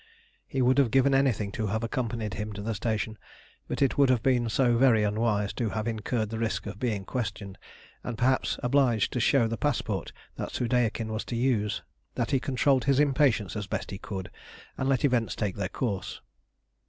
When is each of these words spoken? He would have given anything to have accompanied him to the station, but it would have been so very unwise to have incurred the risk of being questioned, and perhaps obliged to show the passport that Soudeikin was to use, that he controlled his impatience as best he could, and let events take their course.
He 0.47 0.63
would 0.63 0.79
have 0.79 0.89
given 0.89 1.13
anything 1.13 1.51
to 1.51 1.67
have 1.67 1.83
accompanied 1.83 2.33
him 2.33 2.53
to 2.53 2.63
the 2.63 2.73
station, 2.73 3.19
but 3.67 3.83
it 3.83 3.99
would 3.99 4.09
have 4.09 4.23
been 4.23 4.49
so 4.49 4.75
very 4.75 5.03
unwise 5.03 5.53
to 5.53 5.69
have 5.69 5.87
incurred 5.87 6.31
the 6.31 6.39
risk 6.39 6.65
of 6.65 6.79
being 6.79 7.05
questioned, 7.05 7.59
and 8.03 8.17
perhaps 8.17 8.57
obliged 8.63 9.13
to 9.13 9.19
show 9.19 9.47
the 9.47 9.57
passport 9.61 10.11
that 10.37 10.53
Soudeikin 10.55 11.09
was 11.11 11.23
to 11.25 11.35
use, 11.35 11.83
that 12.15 12.31
he 12.31 12.39
controlled 12.39 12.85
his 12.85 12.99
impatience 12.99 13.55
as 13.55 13.67
best 13.67 13.91
he 13.91 13.99
could, 13.99 14.31
and 14.75 14.89
let 14.89 15.05
events 15.05 15.35
take 15.35 15.55
their 15.55 15.69
course. 15.69 16.19